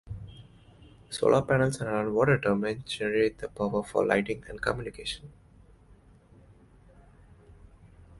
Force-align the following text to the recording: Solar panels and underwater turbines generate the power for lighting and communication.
Solar 1.11 1.43
panels 1.43 1.79
and 1.79 1.87
underwater 1.87 2.39
turbines 2.41 2.91
generate 2.91 3.37
the 3.37 3.47
power 3.47 3.83
for 3.83 4.03
lighting 4.03 4.43
and 4.47 4.59
communication. 4.59 5.31